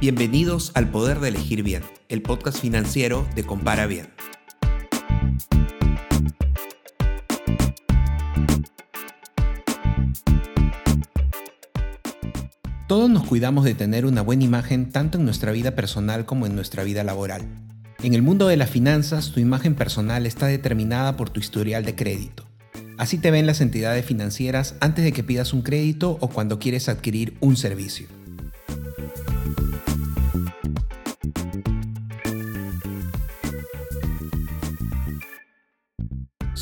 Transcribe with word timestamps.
Bienvenidos 0.00 0.70
al 0.76 0.92
Poder 0.92 1.18
de 1.18 1.26
Elegir 1.26 1.64
Bien, 1.64 1.82
el 2.08 2.22
podcast 2.22 2.60
financiero 2.60 3.26
de 3.34 3.42
Compara 3.42 3.88
Bien. 3.88 4.06
Todos 12.86 13.10
nos 13.10 13.26
cuidamos 13.26 13.64
de 13.64 13.74
tener 13.74 14.06
una 14.06 14.22
buena 14.22 14.44
imagen 14.44 14.92
tanto 14.92 15.18
en 15.18 15.24
nuestra 15.24 15.50
vida 15.50 15.74
personal 15.74 16.26
como 16.26 16.46
en 16.46 16.54
nuestra 16.54 16.84
vida 16.84 17.02
laboral. 17.02 17.48
En 18.00 18.14
el 18.14 18.22
mundo 18.22 18.46
de 18.46 18.56
las 18.56 18.70
finanzas, 18.70 19.32
tu 19.32 19.40
imagen 19.40 19.74
personal 19.74 20.26
está 20.26 20.46
determinada 20.46 21.16
por 21.16 21.28
tu 21.30 21.40
historial 21.40 21.84
de 21.84 21.96
crédito. 21.96 22.46
Así 22.98 23.18
te 23.18 23.32
ven 23.32 23.48
las 23.48 23.60
entidades 23.60 24.06
financieras 24.06 24.76
antes 24.78 25.04
de 25.04 25.10
que 25.10 25.24
pidas 25.24 25.52
un 25.52 25.62
crédito 25.62 26.18
o 26.20 26.28
cuando 26.28 26.60
quieres 26.60 26.88
adquirir 26.88 27.36
un 27.40 27.56
servicio. 27.56 28.17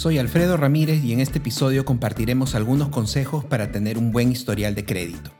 Soy 0.06 0.18
Alfredo 0.18 0.56
Ramírez 0.56 1.02
y 1.02 1.12
en 1.12 1.20
este 1.20 1.38
episodio 1.38 1.84
compartiremos 1.84 2.54
algunos 2.54 2.90
consejos 2.90 3.44
para 3.44 3.72
tener 3.72 3.98
un 3.98 4.12
buen 4.12 4.30
historial 4.30 4.74
de 4.74 4.84
crédito. 4.84 5.32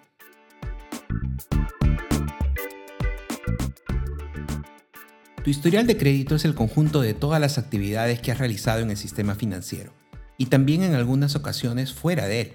Tu 5.45 5.51
historial 5.51 5.87
de 5.87 5.97
crédito 5.97 6.35
es 6.35 6.45
el 6.45 6.57
conjunto 6.57 7.01
de 7.01 7.15
todas 7.15 7.41
las 7.41 7.59
actividades 7.59 8.19
que 8.19 8.33
has 8.33 8.39
realizado 8.39 8.81
en 8.81 8.91
el 8.91 8.97
sistema 8.97 9.37
financiero 9.37 9.93
y 10.37 10.47
también 10.47 10.83
en 10.83 10.95
algunas 10.95 11.37
ocasiones 11.37 11.93
fuera 11.93 12.27
de 12.27 12.41
él. 12.41 12.53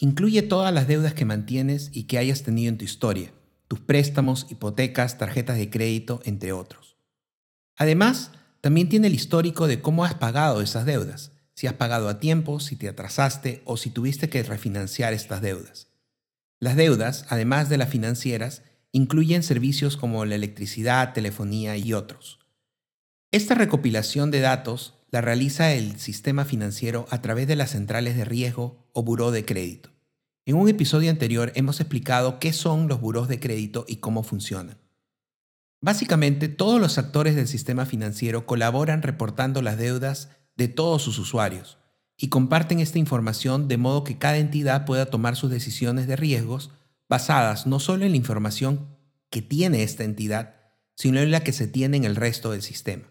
Incluye 0.00 0.42
todas 0.42 0.74
las 0.74 0.86
deudas 0.86 1.14
que 1.14 1.24
mantienes 1.24 1.88
y 1.94 2.04
que 2.04 2.18
hayas 2.18 2.42
tenido 2.42 2.68
en 2.68 2.76
tu 2.76 2.84
historia, 2.84 3.32
tus 3.74 3.80
préstamos, 3.80 4.46
hipotecas, 4.50 5.18
tarjetas 5.18 5.56
de 5.56 5.68
crédito, 5.68 6.20
entre 6.24 6.52
otros. 6.52 6.96
Además, 7.76 8.30
también 8.60 8.88
tiene 8.88 9.08
el 9.08 9.14
histórico 9.14 9.66
de 9.66 9.80
cómo 9.80 10.04
has 10.04 10.14
pagado 10.14 10.60
esas 10.60 10.86
deudas, 10.86 11.32
si 11.54 11.66
has 11.66 11.72
pagado 11.72 12.08
a 12.08 12.20
tiempo, 12.20 12.60
si 12.60 12.76
te 12.76 12.88
atrasaste 12.88 13.62
o 13.64 13.76
si 13.76 13.90
tuviste 13.90 14.28
que 14.28 14.44
refinanciar 14.44 15.12
estas 15.12 15.42
deudas. 15.42 15.88
Las 16.60 16.76
deudas, 16.76 17.26
además 17.30 17.68
de 17.68 17.78
las 17.78 17.88
financieras, 17.88 18.62
incluyen 18.92 19.42
servicios 19.42 19.96
como 19.96 20.24
la 20.24 20.36
electricidad, 20.36 21.12
telefonía 21.12 21.76
y 21.76 21.94
otros. 21.94 22.38
Esta 23.32 23.56
recopilación 23.56 24.30
de 24.30 24.38
datos 24.38 24.94
la 25.10 25.20
realiza 25.20 25.72
el 25.72 25.98
sistema 25.98 26.44
financiero 26.44 27.06
a 27.10 27.20
través 27.22 27.48
de 27.48 27.56
las 27.56 27.72
centrales 27.72 28.16
de 28.16 28.24
riesgo 28.24 28.88
o 28.92 29.02
buró 29.02 29.32
de 29.32 29.44
crédito. 29.44 29.93
En 30.46 30.56
un 30.56 30.68
episodio 30.68 31.10
anterior 31.10 31.52
hemos 31.54 31.80
explicado 31.80 32.38
qué 32.38 32.52
son 32.52 32.86
los 32.86 33.00
buros 33.00 33.28
de 33.28 33.40
crédito 33.40 33.86
y 33.88 33.96
cómo 33.96 34.22
funcionan. 34.22 34.76
Básicamente, 35.80 36.48
todos 36.48 36.80
los 36.80 36.98
actores 36.98 37.34
del 37.34 37.48
sistema 37.48 37.86
financiero 37.86 38.46
colaboran 38.46 39.02
reportando 39.02 39.62
las 39.62 39.78
deudas 39.78 40.30
de 40.56 40.68
todos 40.68 41.02
sus 41.02 41.18
usuarios 41.18 41.78
y 42.16 42.28
comparten 42.28 42.80
esta 42.80 42.98
información 42.98 43.68
de 43.68 43.78
modo 43.78 44.04
que 44.04 44.18
cada 44.18 44.36
entidad 44.36 44.84
pueda 44.84 45.06
tomar 45.06 45.34
sus 45.34 45.50
decisiones 45.50 46.06
de 46.06 46.16
riesgos 46.16 46.70
basadas 47.08 47.66
no 47.66 47.80
solo 47.80 48.04
en 48.04 48.12
la 48.12 48.16
información 48.16 48.96
que 49.30 49.42
tiene 49.42 49.82
esta 49.82 50.04
entidad, 50.04 50.56
sino 50.94 51.20
en 51.20 51.30
la 51.30 51.40
que 51.40 51.52
se 51.52 51.66
tiene 51.66 51.96
en 51.96 52.04
el 52.04 52.16
resto 52.16 52.50
del 52.50 52.62
sistema. 52.62 53.04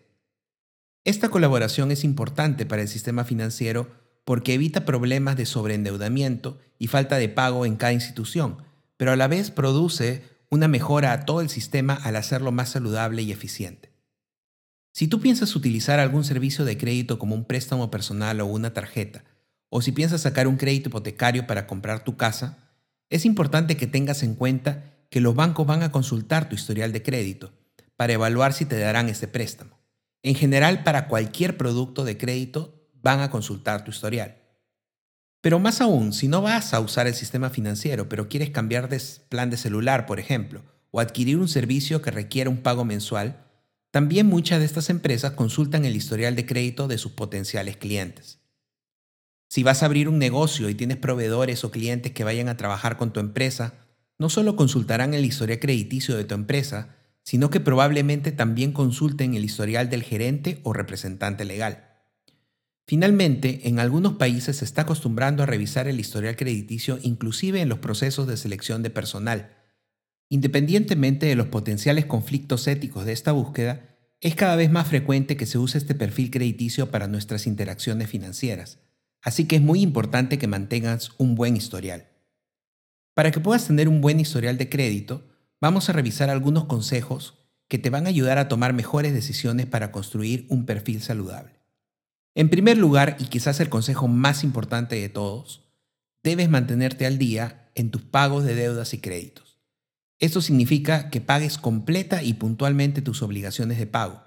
Esta 1.03 1.29
colaboración 1.29 1.91
es 1.91 2.03
importante 2.03 2.65
para 2.65 2.81
el 2.83 2.87
sistema 2.87 3.23
financiero 3.23 4.02
porque 4.25 4.53
evita 4.53 4.85
problemas 4.85 5.35
de 5.35 5.45
sobreendeudamiento 5.45 6.59
y 6.79 6.87
falta 6.87 7.17
de 7.17 7.29
pago 7.29 7.65
en 7.65 7.75
cada 7.75 7.93
institución, 7.93 8.57
pero 8.97 9.11
a 9.11 9.15
la 9.15 9.27
vez 9.27 9.51
produce 9.51 10.23
una 10.49 10.67
mejora 10.67 11.13
a 11.13 11.25
todo 11.25 11.41
el 11.41 11.49
sistema 11.49 11.93
al 11.93 12.15
hacerlo 12.15 12.51
más 12.51 12.69
saludable 12.69 13.21
y 13.21 13.31
eficiente. 13.31 13.91
Si 14.91 15.07
tú 15.07 15.19
piensas 15.19 15.55
utilizar 15.55 15.99
algún 15.99 16.23
servicio 16.23 16.65
de 16.65 16.77
crédito 16.77 17.17
como 17.17 17.33
un 17.33 17.45
préstamo 17.45 17.89
personal 17.89 18.39
o 18.41 18.45
una 18.45 18.73
tarjeta, 18.73 19.23
o 19.69 19.81
si 19.81 19.91
piensas 19.91 20.21
sacar 20.21 20.47
un 20.47 20.57
crédito 20.57 20.89
hipotecario 20.89 21.47
para 21.47 21.65
comprar 21.65 22.03
tu 22.03 22.15
casa, 22.15 22.59
es 23.09 23.25
importante 23.25 23.75
que 23.75 23.87
tengas 23.87 24.21
en 24.21 24.35
cuenta 24.35 24.93
que 25.09 25.19
los 25.19 25.33
bancos 25.33 25.65
van 25.65 25.81
a 25.81 25.91
consultar 25.91 26.47
tu 26.47 26.55
historial 26.55 26.91
de 26.91 27.01
crédito 27.01 27.51
para 27.97 28.13
evaluar 28.13 28.53
si 28.53 28.65
te 28.65 28.77
darán 28.77 29.09
ese 29.09 29.27
préstamo. 29.27 29.79
En 30.21 30.35
general, 30.35 30.83
para 30.83 31.07
cualquier 31.07 31.57
producto 31.57 32.05
de 32.05 32.17
crédito 32.17 32.82
van 33.03 33.19
a 33.19 33.29
consultar 33.29 33.83
tu 33.83 33.91
historial. 33.91 34.37
Pero 35.41 35.59
más 35.59 35.81
aún, 35.81 36.13
si 36.13 36.29
no 36.29 36.41
vas 36.41 36.73
a 36.73 36.79
usar 36.79 37.05
el 37.05 37.13
sistema 37.13 37.49
financiero, 37.49 38.07
pero 38.07 38.29
quieres 38.29 38.49
cambiar 38.49 38.87
de 38.89 39.01
plan 39.29 39.49
de 39.49 39.57
celular, 39.57 40.05
por 40.05 40.19
ejemplo, 40.19 40.63
o 40.89 41.01
adquirir 41.01 41.37
un 41.37 41.49
servicio 41.49 42.01
que 42.01 42.11
requiera 42.11 42.49
un 42.49 42.61
pago 42.61 42.85
mensual, 42.85 43.43
también 43.91 44.25
muchas 44.25 44.59
de 44.59 44.65
estas 44.65 44.89
empresas 44.89 45.33
consultan 45.33 45.85
el 45.85 45.95
historial 45.95 46.35
de 46.35 46.45
crédito 46.45 46.87
de 46.87 46.97
sus 46.97 47.11
potenciales 47.11 47.77
clientes. 47.77 48.39
Si 49.49 49.61
vas 49.61 49.83
a 49.83 49.85
abrir 49.85 50.07
un 50.07 50.17
negocio 50.17 50.69
y 50.69 50.75
tienes 50.75 50.97
proveedores 50.97 51.63
o 51.63 51.71
clientes 51.71 52.13
que 52.13 52.23
vayan 52.23 52.47
a 52.47 52.57
trabajar 52.57 52.97
con 52.97 53.13
tu 53.13 53.19
empresa, 53.19 53.73
no 54.17 54.29
solo 54.29 54.55
consultarán 54.55 55.13
el 55.13 55.25
historial 55.25 55.59
crediticio 55.59 56.15
de 56.15 56.23
tu 56.23 56.33
empresa, 56.33 56.95
sino 57.21 57.49
que 57.49 57.59
probablemente 57.59 58.31
también 58.31 58.71
consulten 58.71 59.35
el 59.35 59.45
historial 59.45 59.89
del 59.89 60.03
gerente 60.03 60.59
o 60.63 60.73
representante 60.73 61.45
legal. 61.45 61.92
Finalmente, 62.85 63.67
en 63.69 63.79
algunos 63.79 64.13
países 64.13 64.57
se 64.57 64.65
está 64.65 64.81
acostumbrando 64.81 65.43
a 65.43 65.45
revisar 65.45 65.87
el 65.87 65.99
historial 65.99 66.35
crediticio 66.35 66.99
inclusive 67.01 67.61
en 67.61 67.69
los 67.69 67.79
procesos 67.79 68.27
de 68.27 68.35
selección 68.35 68.83
de 68.83 68.89
personal. 68.89 69.55
Independientemente 70.29 71.25
de 71.25 71.35
los 71.35 71.47
potenciales 71.47 72.05
conflictos 72.05 72.67
éticos 72.67 73.05
de 73.05 73.13
esta 73.13 73.31
búsqueda, 73.31 73.93
es 74.19 74.35
cada 74.35 74.55
vez 74.55 74.71
más 74.71 74.87
frecuente 74.87 75.37
que 75.37 75.45
se 75.45 75.57
use 75.57 75.77
este 75.77 75.95
perfil 75.95 76.31
crediticio 76.31 76.91
para 76.91 77.07
nuestras 77.07 77.47
interacciones 77.47 78.09
financieras. 78.09 78.79
Así 79.21 79.45
que 79.45 79.57
es 79.57 79.61
muy 79.61 79.81
importante 79.81 80.37
que 80.37 80.47
mantengas 80.47 81.11
un 81.17 81.35
buen 81.35 81.55
historial. 81.55 82.07
Para 83.13 83.31
que 83.31 83.39
puedas 83.39 83.67
tener 83.67 83.87
un 83.87 84.01
buen 84.01 84.19
historial 84.19 84.57
de 84.57 84.69
crédito, 84.69 85.29
vamos 85.61 85.87
a 85.87 85.93
revisar 85.93 86.29
algunos 86.29 86.65
consejos 86.65 87.39
que 87.69 87.77
te 87.77 87.89
van 87.89 88.05
a 88.05 88.09
ayudar 88.09 88.37
a 88.37 88.47
tomar 88.47 88.73
mejores 88.73 89.13
decisiones 89.13 89.65
para 89.65 89.91
construir 89.91 90.45
un 90.49 90.65
perfil 90.65 91.01
saludable. 91.01 91.52
En 92.35 92.49
primer 92.49 92.77
lugar, 92.77 93.17
y 93.19 93.25
quizás 93.25 93.59
el 93.59 93.69
consejo 93.69 94.07
más 94.07 94.43
importante 94.43 94.95
de 94.95 95.09
todos, 95.09 95.69
debes 96.23 96.49
mantenerte 96.49 97.05
al 97.05 97.17
día 97.17 97.71
en 97.75 97.91
tus 97.91 98.01
pagos 98.01 98.43
de 98.43 98.55
deudas 98.55 98.93
y 98.93 98.99
créditos. 98.99 99.59
Esto 100.19 100.41
significa 100.41 101.09
que 101.09 101.21
pagues 101.21 101.57
completa 101.57 102.23
y 102.23 102.33
puntualmente 102.33 103.01
tus 103.01 103.21
obligaciones 103.21 103.77
de 103.77 103.87
pago 103.87 104.23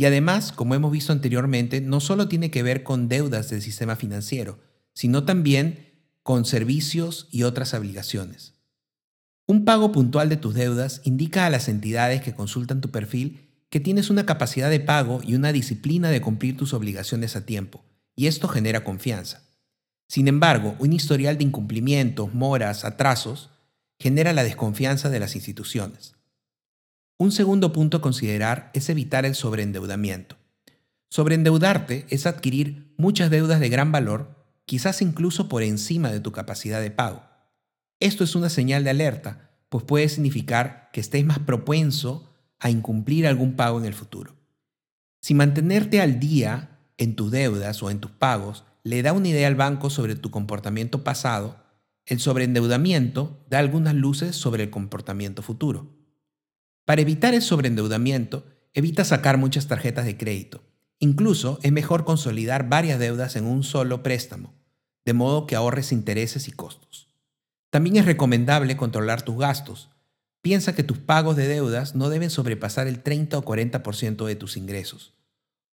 y 0.00 0.06
además, 0.06 0.52
como 0.52 0.74
hemos 0.74 0.92
visto 0.92 1.12
anteriormente, 1.12 1.82
no 1.82 2.00
solo 2.00 2.26
tiene 2.26 2.50
que 2.50 2.62
ver 2.62 2.84
con 2.84 3.08
deudas 3.08 3.50
del 3.50 3.60
sistema 3.60 3.96
financiero, 3.96 4.58
sino 4.94 5.24
también 5.24 5.90
con 6.22 6.46
servicios 6.46 7.28
y 7.30 7.42
otras 7.42 7.74
obligaciones. 7.74 8.54
Un 9.46 9.66
pago 9.66 9.92
puntual 9.92 10.30
de 10.30 10.38
tus 10.38 10.54
deudas 10.54 11.02
indica 11.04 11.44
a 11.44 11.50
las 11.50 11.68
entidades 11.68 12.22
que 12.22 12.34
consultan 12.34 12.80
tu 12.80 12.90
perfil 12.90 13.49
que 13.70 13.80
tienes 13.80 14.10
una 14.10 14.26
capacidad 14.26 14.68
de 14.68 14.80
pago 14.80 15.20
y 15.24 15.36
una 15.36 15.52
disciplina 15.52 16.10
de 16.10 16.20
cumplir 16.20 16.56
tus 16.56 16.74
obligaciones 16.74 17.36
a 17.36 17.46
tiempo, 17.46 17.84
y 18.16 18.26
esto 18.26 18.48
genera 18.48 18.84
confianza. 18.84 19.44
Sin 20.08 20.26
embargo, 20.26 20.74
un 20.80 20.92
historial 20.92 21.38
de 21.38 21.44
incumplimientos, 21.44 22.34
moras, 22.34 22.84
atrasos, 22.84 23.50
genera 24.00 24.32
la 24.32 24.42
desconfianza 24.42 25.08
de 25.08 25.20
las 25.20 25.36
instituciones. 25.36 26.16
Un 27.16 27.30
segundo 27.30 27.72
punto 27.72 27.98
a 27.98 28.00
considerar 28.00 28.70
es 28.74 28.88
evitar 28.88 29.24
el 29.24 29.36
sobreendeudamiento. 29.36 30.36
Sobreendeudarte 31.10 32.06
es 32.08 32.26
adquirir 32.26 32.92
muchas 32.96 33.30
deudas 33.30 33.60
de 33.60 33.68
gran 33.68 33.92
valor, 33.92 34.46
quizás 34.64 35.02
incluso 35.02 35.48
por 35.48 35.62
encima 35.62 36.10
de 36.10 36.20
tu 36.20 36.32
capacidad 36.32 36.80
de 36.80 36.90
pago. 36.90 37.22
Esto 38.00 38.24
es 38.24 38.34
una 38.34 38.48
señal 38.48 38.82
de 38.82 38.90
alerta, 38.90 39.50
pues 39.68 39.84
puede 39.84 40.08
significar 40.08 40.88
que 40.92 41.00
estés 41.00 41.24
más 41.24 41.38
propenso 41.40 42.29
a 42.60 42.70
incumplir 42.70 43.26
algún 43.26 43.56
pago 43.56 43.78
en 43.78 43.86
el 43.86 43.94
futuro. 43.94 44.36
Si 45.20 45.34
mantenerte 45.34 46.00
al 46.00 46.20
día 46.20 46.78
en 46.98 47.16
tus 47.16 47.30
deudas 47.30 47.82
o 47.82 47.90
en 47.90 47.98
tus 47.98 48.10
pagos 48.10 48.64
le 48.84 49.02
da 49.02 49.12
una 49.12 49.28
idea 49.28 49.48
al 49.48 49.54
banco 49.54 49.90
sobre 49.90 50.14
tu 50.14 50.30
comportamiento 50.30 51.02
pasado, 51.02 51.56
el 52.06 52.20
sobreendeudamiento 52.20 53.44
da 53.48 53.58
algunas 53.58 53.94
luces 53.94 54.36
sobre 54.36 54.64
el 54.64 54.70
comportamiento 54.70 55.42
futuro. 55.42 55.88
Para 56.84 57.02
evitar 57.02 57.34
el 57.34 57.42
sobreendeudamiento, 57.42 58.44
evita 58.72 59.04
sacar 59.04 59.38
muchas 59.38 59.66
tarjetas 59.66 60.06
de 60.06 60.16
crédito. 60.16 60.62
Incluso 60.98 61.58
es 61.62 61.72
mejor 61.72 62.04
consolidar 62.04 62.68
varias 62.68 62.98
deudas 62.98 63.36
en 63.36 63.46
un 63.46 63.62
solo 63.62 64.02
préstamo, 64.02 64.54
de 65.04 65.12
modo 65.12 65.46
que 65.46 65.56
ahorres 65.56 65.92
intereses 65.92 66.48
y 66.48 66.52
costos. 66.52 67.08
También 67.70 67.96
es 67.96 68.04
recomendable 68.04 68.76
controlar 68.76 69.22
tus 69.22 69.38
gastos. 69.38 69.90
Piensa 70.42 70.74
que 70.74 70.82
tus 70.82 70.98
pagos 70.98 71.36
de 71.36 71.46
deudas 71.46 71.94
no 71.94 72.08
deben 72.08 72.30
sobrepasar 72.30 72.86
el 72.86 73.02
30 73.02 73.38
o 73.38 73.44
40% 73.44 74.26
de 74.26 74.36
tus 74.36 74.56
ingresos. 74.56 75.14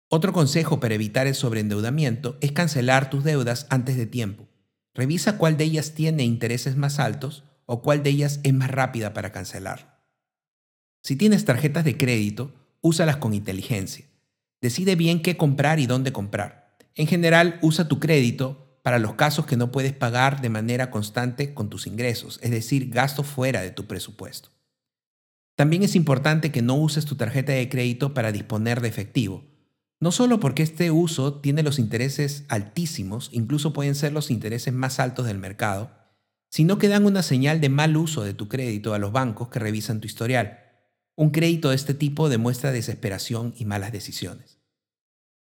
Otro 0.07 0.33
consejo 0.33 0.79
para 0.79 0.93
evitar 0.93 1.25
el 1.25 1.35
sobreendeudamiento 1.35 2.37
es 2.41 2.51
cancelar 2.51 3.09
tus 3.09 3.23
deudas 3.23 3.65
antes 3.69 3.95
de 3.95 4.05
tiempo. 4.05 4.47
Revisa 4.93 5.37
cuál 5.37 5.57
de 5.57 5.63
ellas 5.63 5.93
tiene 5.93 6.23
intereses 6.23 6.75
más 6.75 6.99
altos 6.99 7.43
o 7.65 7.81
cuál 7.81 8.03
de 8.03 8.09
ellas 8.09 8.39
es 8.43 8.53
más 8.53 8.69
rápida 8.69 9.13
para 9.13 9.31
cancelar. 9.31 10.03
Si 11.01 11.15
tienes 11.15 11.45
tarjetas 11.45 11.85
de 11.85 11.97
crédito, 11.97 12.53
úsalas 12.81 13.17
con 13.17 13.33
inteligencia. 13.33 14.05
Decide 14.61 14.95
bien 14.95 15.21
qué 15.21 15.37
comprar 15.37 15.79
y 15.79 15.87
dónde 15.87 16.11
comprar. 16.11 16.77
En 16.95 17.07
general, 17.07 17.57
usa 17.61 17.87
tu 17.87 17.99
crédito 17.99 18.60
para 18.81 18.99
los 18.99 19.15
casos 19.15 19.45
que 19.45 19.57
no 19.57 19.71
puedes 19.71 19.93
pagar 19.93 20.41
de 20.41 20.49
manera 20.49 20.89
constante 20.89 21.53
con 21.53 21.69
tus 21.69 21.87
ingresos, 21.87 22.39
es 22.41 22.51
decir, 22.51 22.89
gastos 22.89 23.27
fuera 23.27 23.61
de 23.61 23.71
tu 23.71 23.85
presupuesto. 23.85 24.49
También 25.55 25.83
es 25.83 25.95
importante 25.95 26.51
que 26.51 26.61
no 26.61 26.75
uses 26.75 27.05
tu 27.05 27.15
tarjeta 27.15 27.51
de 27.51 27.69
crédito 27.69 28.13
para 28.13 28.31
disponer 28.31 28.81
de 28.81 28.87
efectivo, 28.87 29.43
no 30.01 30.11
solo 30.11 30.39
porque 30.39 30.63
este 30.63 30.89
uso 30.89 31.35
tiene 31.41 31.61
los 31.61 31.77
intereses 31.77 32.43
altísimos, 32.47 33.29
incluso 33.31 33.71
pueden 33.71 33.93
ser 33.93 34.13
los 34.13 34.31
intereses 34.31 34.73
más 34.73 34.99
altos 34.99 35.27
del 35.27 35.37
mercado, 35.37 35.91
sino 36.49 36.79
que 36.79 36.87
dan 36.87 37.05
una 37.05 37.21
señal 37.21 37.61
de 37.61 37.69
mal 37.69 37.95
uso 37.95 38.23
de 38.23 38.33
tu 38.33 38.47
crédito 38.47 38.95
a 38.95 38.99
los 38.99 39.11
bancos 39.11 39.49
que 39.49 39.59
revisan 39.59 40.01
tu 40.01 40.07
historial. 40.07 40.59
Un 41.15 41.29
crédito 41.29 41.69
de 41.69 41.75
este 41.75 41.93
tipo 41.93 42.29
demuestra 42.29 42.71
desesperación 42.71 43.53
y 43.55 43.65
malas 43.65 43.91
decisiones. 43.91 44.60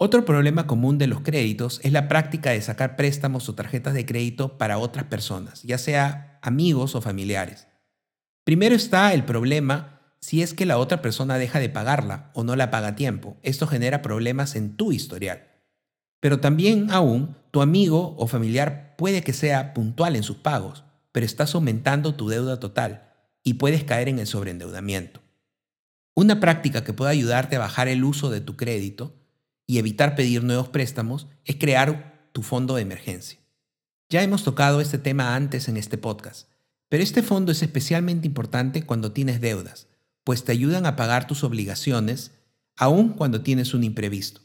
Otro 0.05 0.25
problema 0.25 0.67
común 0.67 0.99
de 0.99 1.07
los 1.07 1.21
créditos 1.21 1.79
es 1.85 1.93
la 1.93 2.09
práctica 2.09 2.51
de 2.51 2.61
sacar 2.61 2.97
préstamos 2.97 3.49
o 3.49 3.55
tarjetas 3.55 3.95
de 3.95 4.05
crédito 4.05 4.59
para 4.59 4.79
otras 4.79 5.05
personas, 5.05 5.63
ya 5.63 5.79
sea 5.79 6.41
amigos 6.43 6.97
o 6.97 7.01
familiares. 7.01 7.69
Primero 8.43 8.75
está 8.75 9.15
el 9.15 9.25
problema 9.25 10.01
si 10.19 10.43
es 10.43 10.55
que 10.55 10.67
la 10.67 10.79
otra 10.79 11.03
persona 11.03 11.39
deja 11.39 11.61
de 11.61 11.69
pagarla 11.69 12.33
o 12.35 12.43
no 12.43 12.57
la 12.57 12.69
paga 12.69 12.89
a 12.89 12.95
tiempo. 12.97 13.37
Esto 13.45 13.69
genera 13.69 14.03
problemas 14.03 14.57
en 14.57 14.77
tu 14.77 14.91
historial. 14.91 15.47
Pero 16.19 16.41
también 16.41 16.91
aún, 16.91 17.37
tu 17.53 17.63
amigo 17.63 18.17
o 18.19 18.27
familiar 18.27 18.97
puede 18.99 19.23
que 19.23 19.33
sea 19.33 19.73
puntual 19.73 20.17
en 20.17 20.25
sus 20.25 20.39
pagos, 20.39 20.83
pero 21.13 21.25
estás 21.25 21.55
aumentando 21.55 22.17
tu 22.17 22.29
deuda 22.29 22.59
total 22.59 23.13
y 23.45 23.55
puedes 23.55 23.85
caer 23.85 24.09
en 24.09 24.19
el 24.19 24.27
sobreendeudamiento. 24.27 25.21
Una 26.17 26.41
práctica 26.41 26.83
que 26.83 26.93
puede 26.93 27.13
ayudarte 27.13 27.55
a 27.55 27.61
bajar 27.61 27.87
el 27.87 28.03
uso 28.03 28.31
de 28.31 28.41
tu 28.41 28.57
crédito 28.57 29.22
y 29.73 29.79
evitar 29.79 30.17
pedir 30.17 30.45
nuevos 30.45 30.69
préstamos 30.69 31.29
es 31.47 31.57
crear 31.57 32.29
tu 32.33 32.43
fondo 32.43 32.75
de 32.75 32.83
emergencia. 32.83 33.39
Ya 34.11 34.23
hemos 34.23 34.45
tocado 34.45 34.83
este 34.83 34.99
tema 34.99 35.35
antes 35.35 35.67
en 35.67 35.79
este 35.79 35.97
podcast, 35.97 36.47
pero 36.91 37.03
este 37.03 37.23
fondo 37.23 37.53
es 37.53 37.63
especialmente 37.63 38.27
importante 38.27 38.85
cuando 38.85 39.13
tienes 39.13 39.41
deudas, 39.41 39.89
pues 40.25 40.45
te 40.45 40.53
ayudan 40.53 40.85
a 40.85 40.95
pagar 40.95 41.27
tus 41.27 41.43
obligaciones 41.43 42.33
aun 42.77 43.15
cuando 43.15 43.41
tienes 43.41 43.73
un 43.73 43.83
imprevisto. 43.83 44.43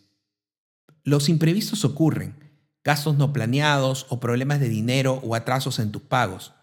Los 1.03 1.27
imprevistos 1.27 1.83
ocurren, 1.83 2.61
gastos 2.81 3.17
no 3.17 3.33
planeados 3.33 4.05
o 4.07 4.21
problemas 4.21 4.61
de 4.61 4.69
dinero 4.69 5.19
o 5.25 5.35
atrasos 5.35 5.79
en 5.79 5.91
tus 5.91 6.03
pagos. 6.03 6.53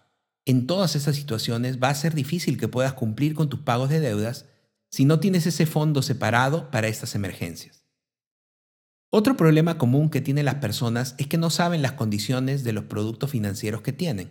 En 0.43 0.65
todas 0.65 0.95
esas 0.95 1.15
situaciones 1.15 1.77
va 1.77 1.89
a 1.89 1.93
ser 1.93 2.15
difícil 2.15 2.57
que 2.57 2.67
puedas 2.67 2.93
cumplir 2.93 3.35
con 3.35 3.47
tus 3.47 3.59
pagos 3.59 3.89
de 3.89 3.99
deudas 3.99 4.47
si 4.89 5.05
no 5.05 5.19
tienes 5.19 5.45
ese 5.45 5.67
fondo 5.67 6.01
separado 6.01 6.71
para 6.71 6.87
estas 6.87 7.13
emergencias. 7.13 7.84
Otro 9.17 9.37
problema 9.37 9.77
común 9.77 10.09
que 10.09 10.19
tienen 10.19 10.43
las 10.43 10.55
personas 10.55 11.15
es 11.17 11.27
que 11.27 11.37
no 11.37 11.49
saben 11.49 11.81
las 11.81 11.93
condiciones 11.93 12.65
de 12.65 12.73
los 12.73 12.83
productos 12.83 13.31
financieros 13.31 13.81
que 13.81 13.93
tienen. 13.93 14.29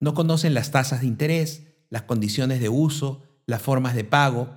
No 0.00 0.14
conocen 0.14 0.54
las 0.54 0.70
tasas 0.70 1.02
de 1.02 1.08
interés, 1.08 1.64
las 1.90 2.04
condiciones 2.04 2.58
de 2.58 2.70
uso, 2.70 3.22
las 3.44 3.60
formas 3.60 3.94
de 3.94 4.04
pago, 4.04 4.48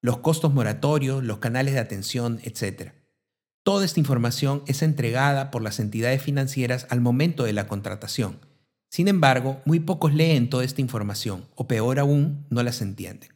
los 0.00 0.20
costos 0.20 0.54
moratorios, 0.54 1.22
los 1.22 1.36
canales 1.36 1.74
de 1.74 1.80
atención, 1.80 2.40
etc. 2.44 2.92
Toda 3.62 3.84
esta 3.84 4.00
información 4.00 4.62
es 4.66 4.80
entregada 4.80 5.50
por 5.50 5.60
las 5.60 5.80
entidades 5.80 6.22
financieras 6.22 6.86
al 6.88 7.02
momento 7.02 7.44
de 7.44 7.52
la 7.52 7.68
contratación. 7.68 8.38
Sin 8.90 9.08
embargo, 9.08 9.60
muy 9.66 9.80
pocos 9.80 10.14
leen 10.14 10.48
toda 10.48 10.64
esta 10.64 10.80
información, 10.80 11.44
o 11.56 11.68
peor 11.68 11.98
aún, 11.98 12.46
no 12.48 12.62
las 12.62 12.80
entienden. 12.80 13.34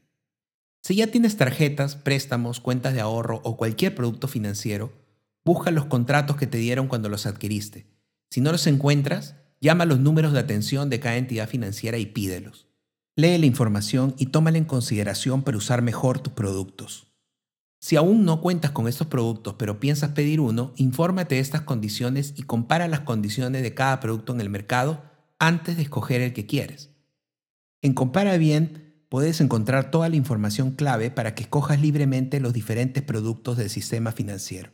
Si 0.82 0.94
ya 0.94 1.08
tienes 1.08 1.36
tarjetas, 1.36 1.94
préstamos, 1.94 2.58
cuentas 2.58 2.94
de 2.94 3.02
ahorro 3.02 3.42
o 3.44 3.58
cualquier 3.58 3.94
producto 3.94 4.28
financiero, 4.28 5.06
busca 5.44 5.70
los 5.70 5.86
contratos 5.86 6.36
que 6.36 6.46
te 6.46 6.58
dieron 6.58 6.88
cuando 6.88 7.08
los 7.08 7.26
adquiriste. 7.26 7.86
Si 8.30 8.40
no 8.40 8.52
los 8.52 8.66
encuentras, 8.66 9.34
Llama 9.60 9.84
a 9.84 9.86
los 9.86 9.98
números 9.98 10.32
de 10.32 10.38
atención 10.38 10.88
de 10.88 11.00
cada 11.00 11.16
entidad 11.16 11.48
financiera 11.48 11.98
y 11.98 12.06
pídelos. 12.06 12.68
Lee 13.16 13.38
la 13.38 13.46
información 13.46 14.14
y 14.16 14.26
tómala 14.26 14.58
en 14.58 14.64
consideración 14.64 15.42
para 15.42 15.56
usar 15.56 15.82
mejor 15.82 16.20
tus 16.20 16.32
productos. 16.32 17.08
Si 17.80 17.96
aún 17.96 18.24
no 18.24 18.40
cuentas 18.40 18.70
con 18.70 18.86
estos 18.86 19.08
productos 19.08 19.56
pero 19.58 19.80
piensas 19.80 20.10
pedir 20.10 20.40
uno, 20.40 20.72
infórmate 20.76 21.36
de 21.36 21.40
estas 21.40 21.62
condiciones 21.62 22.34
y 22.36 22.42
compara 22.42 22.86
las 22.86 23.00
condiciones 23.00 23.62
de 23.62 23.74
cada 23.74 23.98
producto 23.98 24.32
en 24.32 24.40
el 24.40 24.50
mercado 24.50 25.02
antes 25.40 25.76
de 25.76 25.82
escoger 25.82 26.20
el 26.20 26.32
que 26.32 26.46
quieres. 26.46 26.90
En 27.82 27.94
Compara 27.94 28.36
Bien 28.36 29.04
puedes 29.08 29.40
encontrar 29.40 29.90
toda 29.90 30.08
la 30.08 30.16
información 30.16 30.72
clave 30.72 31.10
para 31.10 31.34
que 31.34 31.42
escojas 31.44 31.80
libremente 31.80 32.40
los 32.40 32.52
diferentes 32.52 33.02
productos 33.02 33.56
del 33.56 33.70
sistema 33.70 34.12
financiero. 34.12 34.70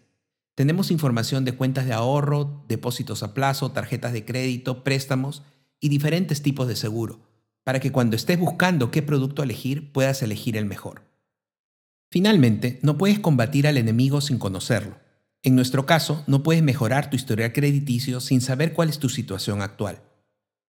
Tenemos 0.54 0.90
información 0.90 1.44
de 1.44 1.52
cuentas 1.52 1.86
de 1.86 1.92
ahorro, 1.92 2.64
depósitos 2.68 3.22
a 3.22 3.34
plazo, 3.34 3.72
tarjetas 3.72 4.12
de 4.12 4.24
crédito, 4.24 4.84
préstamos 4.84 5.42
y 5.80 5.88
diferentes 5.88 6.42
tipos 6.42 6.68
de 6.68 6.76
seguro, 6.76 7.20
para 7.64 7.80
que 7.80 7.90
cuando 7.90 8.14
estés 8.14 8.38
buscando 8.38 8.90
qué 8.90 9.02
producto 9.02 9.42
elegir 9.42 9.92
puedas 9.92 10.22
elegir 10.22 10.56
el 10.56 10.66
mejor. 10.66 11.02
Finalmente, 12.10 12.78
no 12.82 12.96
puedes 12.96 13.18
combatir 13.18 13.66
al 13.66 13.76
enemigo 13.76 14.20
sin 14.20 14.38
conocerlo. 14.38 14.98
En 15.42 15.56
nuestro 15.56 15.84
caso, 15.84 16.22
no 16.28 16.44
puedes 16.44 16.62
mejorar 16.62 17.10
tu 17.10 17.16
historial 17.16 17.52
crediticio 17.52 18.20
sin 18.20 18.40
saber 18.40 18.72
cuál 18.72 18.88
es 18.88 19.00
tu 19.00 19.08
situación 19.08 19.60
actual. 19.60 20.02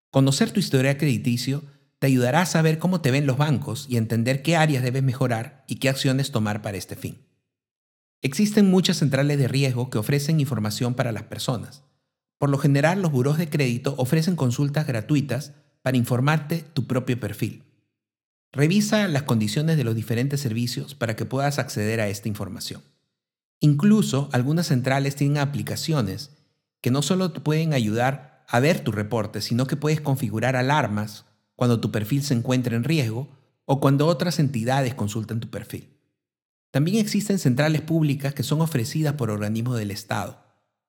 Conocer 0.09 0.51
tu 0.51 0.59
historial 0.59 0.97
crediticio 0.97 1.63
te 1.99 2.07
ayudará 2.07 2.41
a 2.41 2.45
saber 2.45 2.79
cómo 2.79 3.01
te 3.01 3.11
ven 3.11 3.27
los 3.27 3.37
bancos 3.37 3.85
y 3.87 3.97
entender 3.97 4.41
qué 4.41 4.55
áreas 4.55 4.83
debes 4.83 5.03
mejorar 5.03 5.63
y 5.67 5.75
qué 5.75 5.89
acciones 5.89 6.31
tomar 6.31 6.61
para 6.61 6.77
este 6.77 6.95
fin. 6.95 7.24
Existen 8.25 8.71
muchas 8.71 8.97
centrales 8.97 9.37
de 9.37 9.47
riesgo 9.47 9.91
que 9.91 9.99
ofrecen 9.99 10.39
información 10.39 10.95
para 10.95 11.11
las 11.11 11.21
personas. 11.21 11.83
Por 12.39 12.49
lo 12.49 12.57
general, 12.57 13.03
los 13.03 13.11
buros 13.11 13.37
de 13.37 13.51
crédito 13.51 13.93
ofrecen 13.99 14.35
consultas 14.35 14.87
gratuitas 14.87 15.53
para 15.83 15.97
informarte 15.97 16.65
tu 16.73 16.87
propio 16.87 17.19
perfil. 17.19 17.61
Revisa 18.51 19.07
las 19.09 19.21
condiciones 19.21 19.77
de 19.77 19.83
los 19.83 19.93
diferentes 19.93 20.39
servicios 20.39 20.95
para 20.95 21.15
que 21.15 21.25
puedas 21.25 21.59
acceder 21.59 22.01
a 22.01 22.07
esta 22.07 22.27
información. 22.27 22.81
Incluso 23.59 24.27
algunas 24.31 24.65
centrales 24.65 25.15
tienen 25.15 25.37
aplicaciones 25.37 26.31
que 26.81 26.89
no 26.89 27.03
solo 27.03 27.31
te 27.31 27.41
pueden 27.41 27.73
ayudar 27.73 28.43
a 28.47 28.59
ver 28.59 28.79
tu 28.79 28.91
reporte, 28.91 29.39
sino 29.39 29.67
que 29.67 29.77
puedes 29.77 30.01
configurar 30.01 30.55
alarmas 30.55 31.25
cuando 31.55 31.79
tu 31.79 31.91
perfil 31.91 32.23
se 32.23 32.33
encuentra 32.33 32.75
en 32.75 32.85
riesgo 32.85 33.27
o 33.65 33.79
cuando 33.79 34.07
otras 34.07 34.39
entidades 34.39 34.95
consultan 34.95 35.39
tu 35.39 35.51
perfil. 35.51 35.94
También 36.75 36.97
existen 36.97 37.39
centrales 37.39 37.79
públicas 37.79 38.33
que 38.33 38.43
son 38.43 38.59
ofrecidas 38.59 39.13
por 39.13 39.29
organismos 39.29 39.77
del 39.77 39.91
Estado 39.91 40.43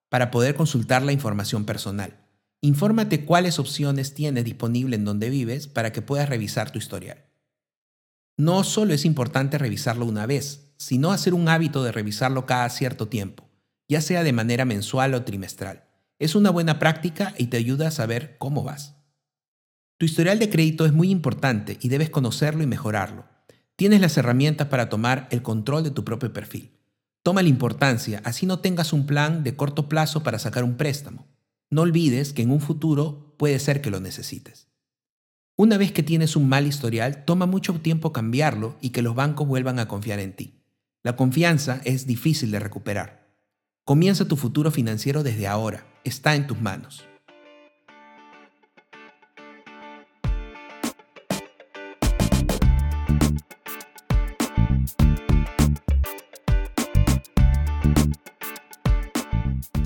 para 0.08 0.32
poder 0.32 0.56
consultar 0.56 1.04
la 1.04 1.12
información 1.12 1.64
personal. 1.64 2.16
Infórmate 2.60 3.24
cuáles 3.24 3.60
opciones 3.60 4.12
tienes 4.12 4.42
disponible 4.42 4.96
en 4.96 5.04
donde 5.04 5.30
vives 5.30 5.68
para 5.68 5.92
que 5.92 6.02
puedas 6.02 6.28
revisar 6.28 6.72
tu 6.72 6.80
historial. 6.80 7.26
No 8.36 8.64
solo 8.64 8.94
es 8.94 9.04
importante 9.04 9.58
revisarlo 9.58 10.06
una 10.06 10.26
vez, 10.26 10.72
sino 10.76 11.12
hacer 11.12 11.34
un 11.34 11.48
hábito 11.48 11.84
de 11.84 11.92
revisarlo 11.92 12.46
cada 12.46 12.68
cierto 12.68 13.06
tiempo, 13.06 13.48
ya 13.88 14.00
sea 14.00 14.24
de 14.24 14.32
manera 14.32 14.64
mensual 14.64 15.14
o 15.14 15.22
trimestral. 15.22 15.84
Es 16.18 16.34
una 16.34 16.50
buena 16.50 16.80
práctica 16.80 17.32
y 17.38 17.46
te 17.46 17.58
ayuda 17.58 17.86
a 17.86 17.92
saber 17.92 18.34
cómo 18.38 18.64
vas. 18.64 18.96
Tu 19.98 20.06
historial 20.06 20.40
de 20.40 20.50
crédito 20.50 20.84
es 20.84 20.92
muy 20.92 21.10
importante 21.10 21.78
y 21.80 21.90
debes 21.90 22.10
conocerlo 22.10 22.64
y 22.64 22.66
mejorarlo. 22.66 23.35
Tienes 23.76 24.00
las 24.00 24.16
herramientas 24.16 24.68
para 24.68 24.88
tomar 24.88 25.28
el 25.30 25.42
control 25.42 25.84
de 25.84 25.90
tu 25.90 26.02
propio 26.02 26.32
perfil. 26.32 26.72
Toma 27.22 27.42
la 27.42 27.50
importancia, 27.50 28.22
así 28.24 28.46
no 28.46 28.60
tengas 28.60 28.94
un 28.94 29.04
plan 29.04 29.44
de 29.44 29.54
corto 29.54 29.86
plazo 29.86 30.22
para 30.22 30.38
sacar 30.38 30.64
un 30.64 30.78
préstamo. 30.78 31.26
No 31.68 31.82
olvides 31.82 32.32
que 32.32 32.40
en 32.40 32.50
un 32.50 32.60
futuro 32.60 33.34
puede 33.36 33.58
ser 33.58 33.82
que 33.82 33.90
lo 33.90 34.00
necesites. 34.00 34.68
Una 35.56 35.76
vez 35.76 35.92
que 35.92 36.02
tienes 36.02 36.36
un 36.36 36.48
mal 36.48 36.66
historial, 36.66 37.26
toma 37.26 37.44
mucho 37.44 37.74
tiempo 37.74 38.12
cambiarlo 38.12 38.76
y 38.80 38.90
que 38.90 39.02
los 39.02 39.14
bancos 39.14 39.46
vuelvan 39.46 39.78
a 39.78 39.88
confiar 39.88 40.20
en 40.20 40.34
ti. 40.34 40.62
La 41.02 41.16
confianza 41.16 41.82
es 41.84 42.06
difícil 42.06 42.50
de 42.50 42.60
recuperar. 42.60 43.28
Comienza 43.84 44.26
tu 44.26 44.36
futuro 44.36 44.70
financiero 44.70 45.22
desde 45.22 45.46
ahora. 45.46 45.86
Está 46.02 46.34
en 46.34 46.46
tus 46.46 46.60
manos. 46.60 47.04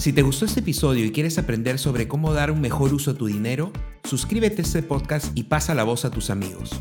Si 0.01 0.15
te 0.15 0.23
gustó 0.23 0.47
este 0.47 0.61
episodio 0.61 1.05
y 1.05 1.13
quieres 1.13 1.37
aprender 1.37 1.79
sobre 1.79 2.09
cómo 2.09 2.33
dar 2.33 2.51
un 2.51 2.63
mejor 2.63 2.95
uso 2.95 3.11
a 3.11 3.15
tu 3.15 3.27
dinero, 3.27 3.71
suscríbete 4.03 4.63
a 4.63 4.65
este 4.65 4.83
podcast 4.83 5.27
y 5.35 5.43
pasa 5.43 5.75
la 5.75 5.85
voz 5.85 6.07
a 6.07 6.11
tus 6.11 6.31
amigos. 6.31 6.81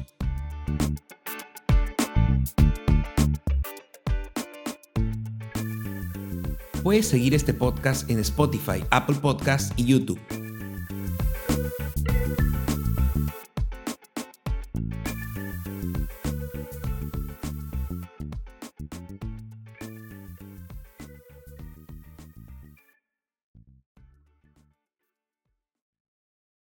Puedes 6.82 7.10
seguir 7.10 7.34
este 7.34 7.54
podcast 7.54 8.10
en 8.10 8.20
Spotify, 8.20 8.86
Apple 8.90 9.18
Podcasts 9.22 9.74
y 9.76 9.84
YouTube. 9.84 10.39